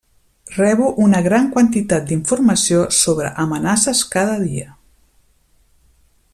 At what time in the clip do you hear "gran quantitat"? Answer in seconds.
1.27-2.07